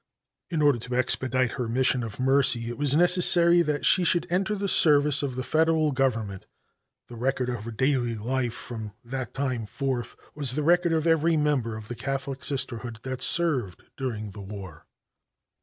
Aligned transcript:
In 0.49 0.63
order 0.63 0.79
to 0.79 0.95
expedite 0.95 1.51
her 1.51 1.67
mission 1.67 2.01
of 2.01 2.19
mercy 2.19 2.69
it 2.69 2.77
was 2.79 2.95
necessary 2.95 3.61
that 3.61 3.85
she 3.85 4.03
should 4.03 4.25
enter 4.31 4.55
the 4.55 4.67
service 4.67 5.21
of 5.21 5.35
the 5.35 5.43
Federal 5.43 5.91
Government. 5.91 6.47
The 7.07 7.15
record 7.15 7.49
of 7.49 7.65
her 7.65 7.71
daily 7.71 8.15
life 8.15 8.55
from 8.55 8.93
that 9.05 9.35
time 9.35 9.67
forth 9.67 10.15
was 10.33 10.55
the 10.55 10.63
record 10.63 10.93
of 10.93 11.05
every 11.05 11.37
member 11.37 11.77
of 11.77 11.87
the 11.87 11.93
Catholic 11.93 12.43
Sisterhood 12.43 13.01
that 13.03 13.21
served 13.21 13.83
during 13.95 14.31
the 14.31 14.41
war. 14.41 14.87